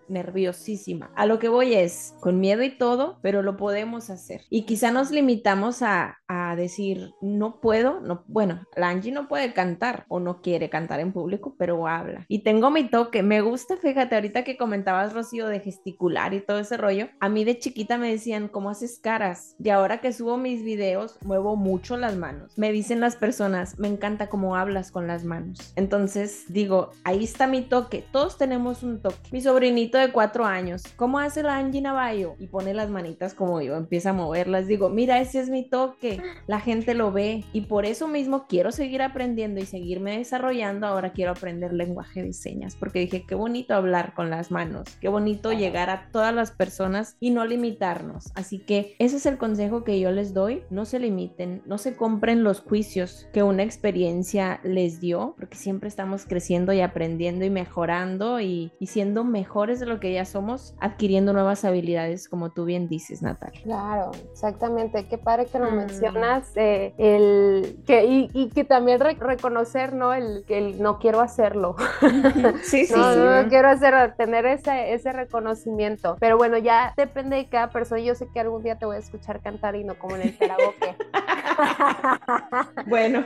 [0.08, 1.10] nerviosísima.
[1.14, 4.42] A lo que voy es, con miedo y todo, pero lo podemos hacer.
[4.50, 9.52] Y quizá nos limitamos a, a decir, no puedo, no, bueno, la Angie no puede
[9.52, 12.24] cantar o no quiere cantar en público, pero habla.
[12.28, 16.58] Y tengo mi toque, me gusta, fíjate, ahorita que comentabas, Rocío, de gesticular y todo
[16.58, 19.56] ese rollo, a mí de chiquita me decían, ¿cómo haces caras?
[19.58, 22.56] Y ahora que subo mis videos, muevo mucho las manos.
[22.56, 25.72] Me dicen las personas, me encanta cómo hablas con las manos.
[25.76, 28.04] Entonces digo, ahí está mi toque.
[28.12, 29.16] Todos tenemos un toque.
[29.32, 32.36] Mi sobrinito de cuatro años, ¿cómo hace la Angie Navajo?
[32.38, 34.66] Y pone las manitas como yo, empieza a moverlas.
[34.66, 36.20] Digo, mira, ese es mi toque.
[36.46, 37.44] La gente lo ve.
[37.52, 40.86] Y por eso mismo quiero seguir aprendiendo y seguirme desarrollando.
[40.86, 44.88] Ahora quiero aprender lenguaje de señas porque dije, qué bonito hablar con las manos.
[45.00, 48.32] Qué bonito llegar a todas las personas y no limitarnos.
[48.34, 50.62] Así que ese es el consejo que yo les doy.
[50.70, 55.88] No se limiten, no se compren los juicios que una experiencia les dio, porque siempre
[55.88, 61.32] estamos creciendo y aprendiendo y mejorando y, siendo mejores de lo que ya somos, adquiriendo
[61.32, 63.60] nuevas habilidades, como tú bien dices, Natalia.
[63.62, 65.06] Claro, exactamente.
[65.06, 65.76] Qué padre que lo mm.
[65.76, 70.14] mencionas, eh, el, que, y, que también reconocer, ¿no?
[70.14, 71.76] El que el, no quiero hacerlo.
[72.62, 76.16] sí, sí, no, no quiero hacer, tener ese, ese reconocimiento.
[76.18, 78.00] Pero bueno, ya depende de cada persona.
[78.00, 80.38] Yo sé que algún día te voy a escuchar cantar y no como en el
[80.38, 80.96] karaoke.
[82.86, 83.24] bueno.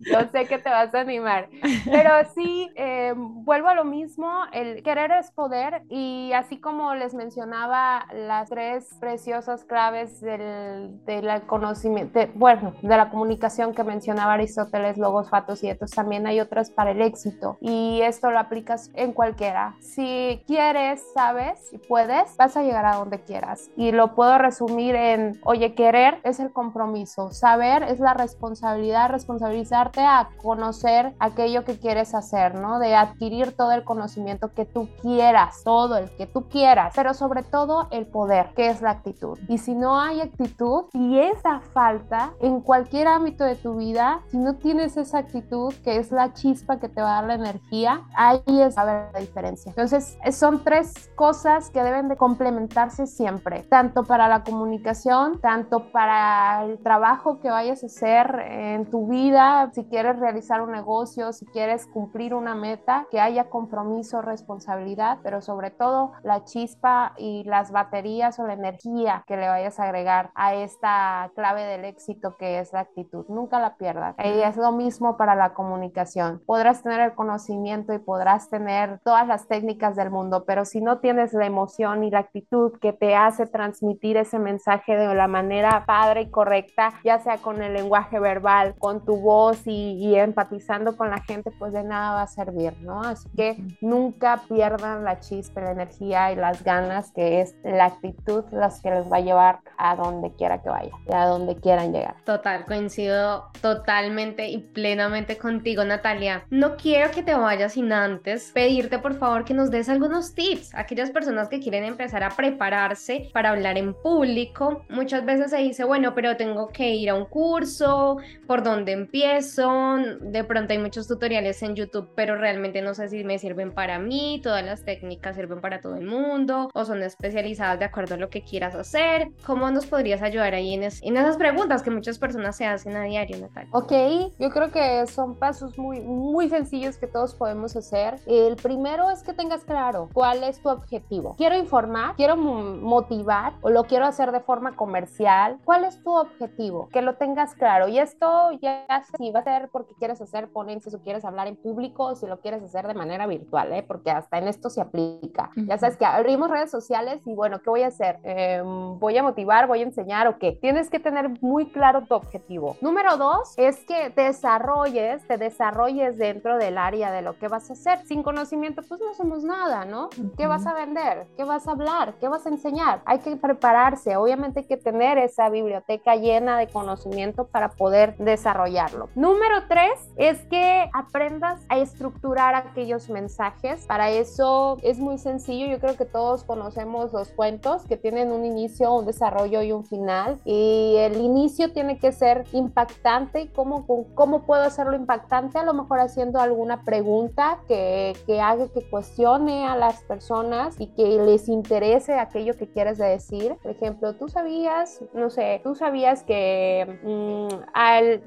[0.00, 1.48] Yo sé que te vas a animar.
[1.84, 7.14] Pero sí, eh, vuelvo a lo mismo, el querer es poder y así como les
[7.14, 14.34] mencionaba las tres preciosas claves del, de la conocimiento, bueno, de la comunicación que mencionaba
[14.34, 18.90] Aristóteles, logos, fatos y etos, también hay otras para el éxito y esto lo aplicas
[18.94, 19.76] en cualquiera.
[19.80, 23.70] Si quieres, sabes y puedes, vas a llegar a donde quieras.
[23.76, 29.87] Y lo puedo resumir en, oye, querer es el compromiso, saber es la responsabilidad, responsabilizar
[29.96, 32.78] a conocer aquello que quieres hacer, ¿no?
[32.78, 37.42] De adquirir todo el conocimiento que tú quieras, todo el que tú quieras, pero sobre
[37.42, 39.38] todo el poder, que es la actitud.
[39.48, 44.38] Y si no hay actitud y esa falta en cualquier ámbito de tu vida, si
[44.38, 48.02] no tienes esa actitud, que es la chispa que te va a dar la energía,
[48.14, 49.70] ahí es a ver la diferencia.
[49.70, 56.64] Entonces, son tres cosas que deben de complementarse siempre, tanto para la comunicación, tanto para
[56.64, 61.46] el trabajo que vayas a hacer en tu vida, si quieres realizar un negocio, si
[61.46, 67.70] quieres cumplir una meta, que haya compromiso, responsabilidad, pero sobre todo la chispa y las
[67.70, 72.58] baterías o la energía que le vayas a agregar a esta clave del éxito que
[72.58, 73.24] es la actitud.
[73.28, 74.16] Nunca la pierdas.
[74.18, 76.42] Y es lo mismo para la comunicación.
[76.44, 80.98] Podrás tener el conocimiento y podrás tener todas las técnicas del mundo, pero si no
[80.98, 85.84] tienes la emoción y la actitud que te hace transmitir ese mensaje de la manera
[85.86, 91.10] padre y correcta, ya sea con el lenguaje verbal, con tu voz y, empatizando con
[91.10, 93.02] la gente, pues de nada va a servir, ¿no?
[93.02, 98.44] Así que nunca pierdan la chispa, la energía y las ganas, que es la actitud
[98.52, 102.16] las que les va a llevar a donde quiera que vaya, a donde quieran llegar.
[102.24, 106.44] Total, coincido totalmente y plenamente contigo, Natalia.
[106.50, 110.74] No quiero que te vayas sin antes pedirte por favor que nos des algunos tips
[110.74, 114.84] a aquellas personas que quieren empezar a prepararse para hablar en público.
[114.88, 119.57] Muchas veces se dice, bueno, pero tengo que ir a un curso, ¿por dónde empiezo?
[119.58, 123.74] Son, de pronto hay muchos tutoriales en YouTube, pero realmente no sé si me sirven
[123.74, 128.14] para mí, todas las técnicas sirven para todo el mundo o son especializadas de acuerdo
[128.14, 129.32] a lo que quieras hacer.
[129.44, 133.02] ¿Cómo nos podrías ayudar ahí en, en esas preguntas que muchas personas se hacen a
[133.02, 133.68] diario, Natalia?
[133.72, 133.92] Ok,
[134.38, 138.20] yo creo que son pasos muy, muy sencillos que todos podemos hacer.
[138.26, 141.34] El primero es que tengas claro cuál es tu objetivo.
[141.36, 145.58] Quiero informar, quiero motivar o lo quiero hacer de forma comercial.
[145.64, 146.88] ¿Cuál es tu objetivo?
[146.92, 147.88] Que lo tengas claro.
[147.88, 148.86] Y esto ya
[149.18, 152.40] si vas hacer porque quieres hacer ponencias o quieres hablar en público o si lo
[152.40, 153.82] quieres hacer de manera virtual, ¿eh?
[153.82, 155.50] porque hasta en esto se aplica.
[155.56, 158.18] Ya sabes que abrimos redes sociales y bueno, ¿qué voy a hacer?
[158.22, 159.66] Em, ¿Voy a motivar?
[159.66, 160.52] ¿Voy a enseñar o qué?
[160.52, 162.76] Tienes que tener muy claro tu objetivo.
[162.80, 167.72] Número dos es que desarrolles, te desarrolles dentro del área de lo que vas a
[167.72, 168.04] hacer.
[168.06, 170.08] Sin conocimiento, pues no somos nada, ¿no?
[170.36, 171.26] ¿Qué vas a vender?
[171.36, 172.14] ¿Qué vas a hablar?
[172.20, 173.02] ¿Qué vas a enseñar?
[173.04, 179.08] Hay que prepararse, obviamente hay que tener esa biblioteca llena de conocimiento para poder desarrollarlo.
[179.14, 179.37] Número
[179.68, 183.86] tres es que aprendas a estructurar aquellos mensajes.
[183.86, 185.66] Para eso es muy sencillo.
[185.66, 189.84] Yo creo que todos conocemos los cuentos que tienen un inicio, un desarrollo y un
[189.84, 190.40] final.
[190.44, 193.50] Y el inicio tiene que ser impactante.
[193.54, 195.58] ¿Cómo, cómo puedo hacerlo impactante?
[195.58, 200.88] A lo mejor haciendo alguna pregunta que, que haga que cuestione a las personas y
[200.88, 203.56] que les interese aquello que quieres decir.
[203.62, 208.24] Por ejemplo, tú sabías, no sé, tú sabías que mm, al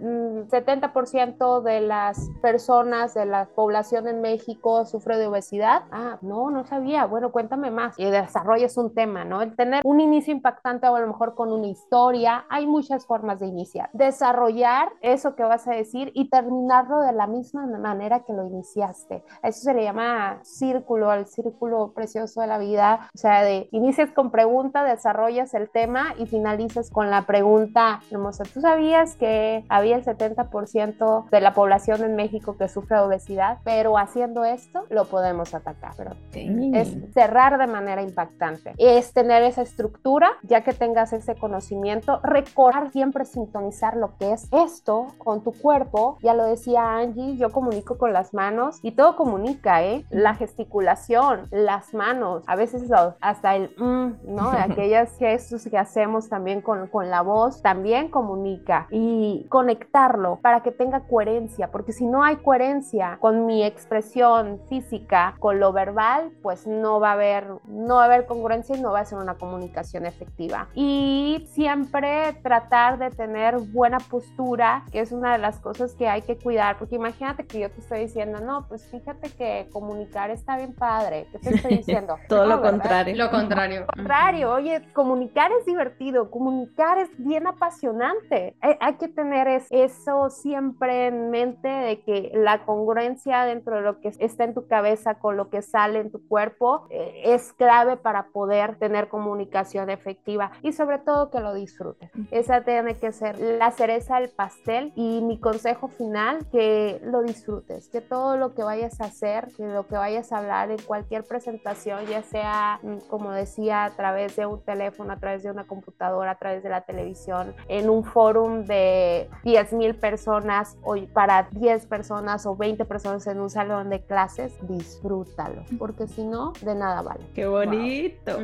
[0.49, 5.83] 70% de las personas de la población en México sufre de obesidad.
[5.91, 7.05] Ah, no, no sabía.
[7.05, 7.97] Bueno, cuéntame más.
[7.97, 9.41] Y desarrolles un tema, ¿no?
[9.41, 12.45] El tener un inicio impactante o a lo mejor con una historia.
[12.49, 13.89] Hay muchas formas de iniciar.
[13.93, 19.23] Desarrollar eso que vas a decir y terminarlo de la misma manera que lo iniciaste.
[19.41, 23.09] Eso se le llama círculo, el círculo precioso de la vida.
[23.15, 28.43] O sea, de inicias con pregunta, desarrollas el tema y finalizas con la pregunta hermosa.
[28.53, 30.90] ¿Tú sabías que había el 70%
[31.31, 33.59] de la población en México que sufre obesidad?
[33.63, 35.93] Pero haciendo esto lo podemos atacar.
[35.97, 38.73] Pero es cerrar de manera impactante.
[38.77, 44.47] Es tener esa estructura, ya que tengas ese conocimiento, recordar siempre sintonizar lo que es
[44.51, 46.17] esto con tu cuerpo.
[46.21, 50.05] Ya lo decía Angie, yo comunico con las manos y todo comunica, ¿eh?
[50.09, 52.89] La gesticulación, las manos, a veces
[53.19, 54.51] hasta el mm, ¿no?
[54.57, 60.71] Aquellas gestos que hacemos también con, con la voz, también comunica y conectarlo para que
[60.81, 66.65] tenga coherencia, porque si no hay coherencia con mi expresión física, con lo verbal, pues
[66.65, 69.35] no va a haber, no va a haber congruencia y no va a ser una
[69.35, 70.69] comunicación efectiva.
[70.73, 76.23] Y siempre tratar de tener buena postura, que es una de las cosas que hay
[76.23, 80.57] que cuidar, porque imagínate que yo te estoy diciendo, no, pues fíjate que comunicar está
[80.57, 82.17] bien padre, ¿qué te estoy diciendo?
[82.27, 83.15] Todo lo contrario.
[83.15, 83.81] Lo contrario.
[83.81, 88.55] Lo contrario, oye, comunicar es divertido, comunicar es bien apasionante.
[88.61, 93.99] Hay, hay que tener eso siempre en mente de que la congruencia dentro de lo
[93.99, 97.97] que está en tu cabeza con lo que sale en tu cuerpo eh, es clave
[97.97, 102.11] para poder tener comunicación efectiva y sobre todo que lo disfrutes.
[102.31, 107.89] Esa tiene que ser la cereza del pastel y mi consejo final, que lo disfrutes,
[107.89, 111.23] que todo lo que vayas a hacer, que lo que vayas a hablar en cualquier
[111.23, 115.65] presentación, ya sea, mm, como decía, a través de un teléfono, a través de una
[115.65, 120.50] computadora, a través de la televisión, en un fórum de 10 mil personas
[120.83, 126.23] o para 10 personas o 20 personas en un salón de clases, disfrútalo, porque si
[126.23, 127.25] no, de nada vale.
[127.33, 128.37] Qué bonito.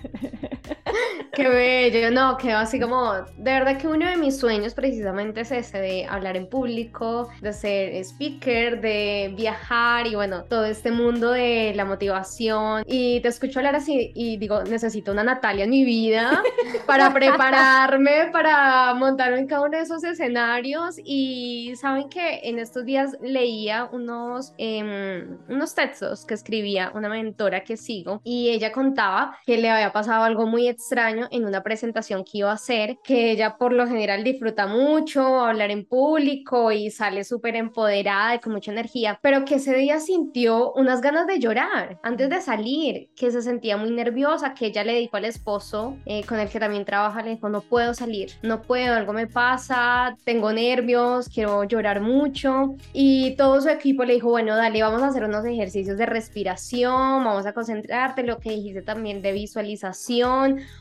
[1.32, 5.52] Qué bello, no, quedó así como, de verdad que uno de mis sueños precisamente es
[5.52, 11.30] ese, de hablar en público, de ser speaker, de viajar y bueno, todo este mundo
[11.30, 12.82] de la motivación.
[12.86, 16.42] Y te escucho hablar así y digo, necesito una Natalia en mi vida
[16.86, 20.96] para prepararme, para montarme en cada uno de esos escenarios.
[21.04, 27.62] Y saben que en estos días leía unos, em, unos textos que escribía una mentora
[27.62, 32.24] que sigo y ella contaba que le había pasado algo muy extraño en una presentación
[32.24, 36.90] que iba a hacer, que ella por lo general disfruta mucho hablar en público y
[36.90, 41.38] sale súper empoderada y con mucha energía, pero que ese día sintió unas ganas de
[41.38, 45.96] llorar antes de salir, que se sentía muy nerviosa, que ella le dijo al esposo
[46.06, 49.26] eh, con el que también trabaja, le dijo, no puedo salir, no puedo, algo me
[49.26, 55.02] pasa, tengo nervios, quiero llorar mucho y todo su equipo le dijo, bueno, dale, vamos
[55.02, 59.79] a hacer unos ejercicios de respiración, vamos a concentrarte, lo que dijiste también de visualización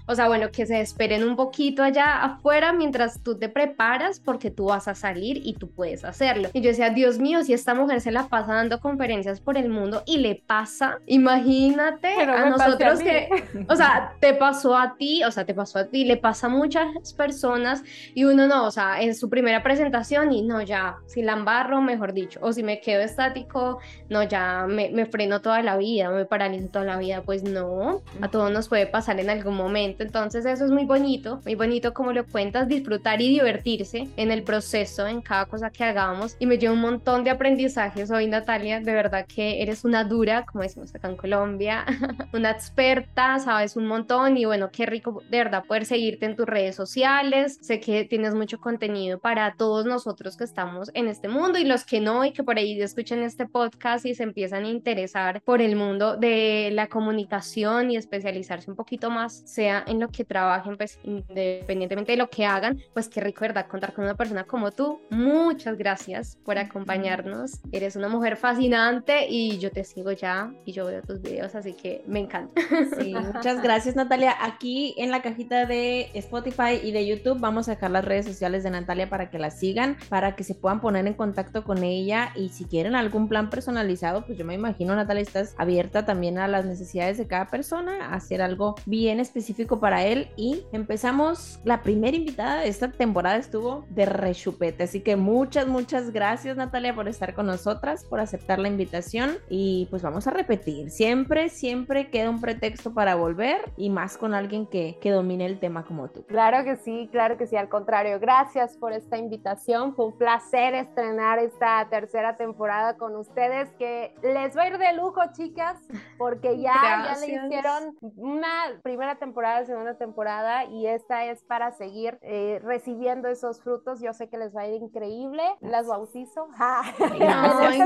[0.05, 4.51] o sea, bueno, que se esperen un poquito allá afuera mientras tú te preparas porque
[4.51, 6.49] tú vas a salir y tú puedes hacerlo.
[6.53, 9.69] Y yo decía, Dios mío, si esta mujer se la pasa dando conferencias por el
[9.69, 13.29] mundo y le pasa, imagínate a nosotros que,
[13.67, 16.49] o sea, te pasó a ti, o sea, te pasó a ti, le pasa a
[16.49, 17.83] muchas personas
[18.13, 21.81] y uno no, o sea, es su primera presentación y no, ya, si la embarro,
[21.81, 23.79] mejor dicho, o si me quedo estático,
[24.09, 28.01] no, ya me, me freno toda la vida, me paralizo toda la vida, pues no,
[28.21, 30.03] a todos nos puede pasar en algún momento.
[30.03, 34.43] Entonces eso es muy bonito, muy bonito como lo cuentas, disfrutar y divertirse en el
[34.43, 36.35] proceso, en cada cosa que hagamos.
[36.39, 38.79] Y me llevo un montón de aprendizajes hoy, Natalia.
[38.79, 41.85] De verdad que eres una dura, como decimos acá en Colombia,
[42.33, 46.45] una experta, sabes un montón y bueno, qué rico de verdad poder seguirte en tus
[46.45, 47.59] redes sociales.
[47.61, 51.85] Sé que tienes mucho contenido para todos nosotros que estamos en este mundo y los
[51.85, 55.61] que no y que por ahí escuchen este podcast y se empiezan a interesar por
[55.61, 60.77] el mundo de la comunicación y especializarse un poquito más, sea en lo que trabajen,
[60.77, 63.67] pues independientemente de lo que hagan, pues qué rico, ¿verdad?
[63.67, 65.01] Contar con una persona como tú.
[65.09, 67.59] Muchas gracias por acompañarnos.
[67.73, 71.73] Eres una mujer fascinante y yo te sigo ya y yo veo tus videos, así
[71.73, 72.61] que me encanta.
[72.97, 74.33] Sí, muchas gracias Natalia.
[74.39, 78.63] Aquí en la cajita de Spotify y de YouTube vamos a dejar las redes sociales
[78.63, 82.31] de Natalia para que la sigan, para que se puedan poner en contacto con ella
[82.33, 86.47] y si quieren algún plan personalizado, pues yo me imagino Natalia estás abierta también a
[86.47, 91.81] las necesidades de cada persona, a hacer algo bien específico para él y empezamos, la
[91.81, 97.07] primera invitada de esta temporada estuvo de rechupete, así que muchas, muchas gracias Natalia por
[97.07, 102.29] estar con nosotras, por aceptar la invitación y pues vamos a repetir, siempre, siempre queda
[102.29, 106.23] un pretexto para volver y más con alguien que, que domine el tema como tú.
[106.25, 110.73] Claro que sí, claro que sí, al contrario, gracias por esta invitación, fue un placer
[110.73, 115.77] estrenar esta tercera temporada con ustedes, que les va a ir de lujo chicas,
[116.19, 116.73] porque ya,
[117.05, 123.27] ya le hicieron una primera temporada, segunda temporada y esta es para seguir eh, recibiendo
[123.29, 126.49] esos frutos, yo sé que les va a ir increíble, las bautizo.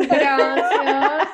[0.10, 1.30] gracias.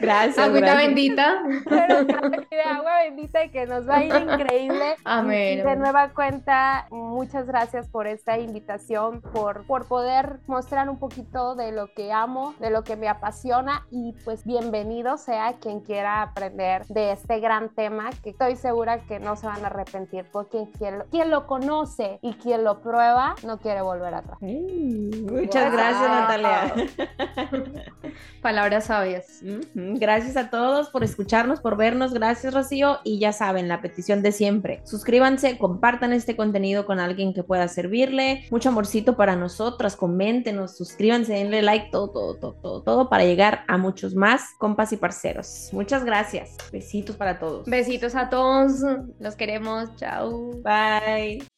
[0.00, 0.38] Gracias.
[0.38, 1.42] Agüita bendita.
[1.68, 4.96] Pero de agua bendita y que nos va a ir increíble.
[5.04, 5.64] Amén.
[5.64, 11.72] De nueva cuenta, muchas gracias por esta invitación, por, por poder mostrar un poquito de
[11.72, 16.86] lo que amo, de lo que me apasiona y pues bienvenido sea quien quiera aprender
[16.86, 20.98] de este gran tema que estoy segura que no se van a arrepentir porque quien
[20.98, 24.38] lo, quien lo conoce y quien lo prueba no quiere volver atrás.
[24.40, 26.74] Mm, muchas gracias Natalia.
[28.42, 29.42] Palabras sabias.
[29.74, 32.12] Gracias a todos por escucharnos, por vernos.
[32.12, 32.98] Gracias, Rocío.
[33.04, 34.80] Y ya saben, la petición de siempre.
[34.84, 38.44] Suscríbanse, compartan este contenido con alguien que pueda servirle.
[38.50, 39.96] Mucho amorcito para nosotras.
[39.96, 44.92] Coméntenos, suscríbanse, denle like, todo, todo, todo, todo, todo para llegar a muchos más compas
[44.92, 45.70] y parceros.
[45.72, 46.56] Muchas gracias.
[46.72, 47.66] Besitos para todos.
[47.66, 48.82] Besitos a todos.
[49.18, 49.94] Los queremos.
[49.96, 50.50] Chao.
[50.62, 51.53] Bye.